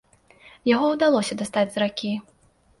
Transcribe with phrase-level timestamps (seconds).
[0.75, 2.11] Яго ўдалося дастаць з ракі.